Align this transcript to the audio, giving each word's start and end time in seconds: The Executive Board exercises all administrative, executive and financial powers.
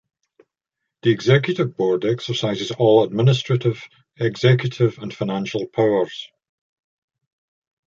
The 1.03 1.11
Executive 1.11 1.77
Board 1.77 2.05
exercises 2.05 2.71
all 2.71 3.03
administrative, 3.03 3.83
executive 4.17 4.97
and 4.97 5.13
financial 5.13 5.67
powers. 5.67 6.27